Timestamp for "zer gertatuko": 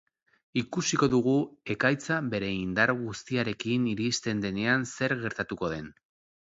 4.97-5.75